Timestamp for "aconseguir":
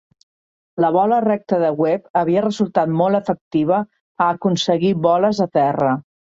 4.33-4.99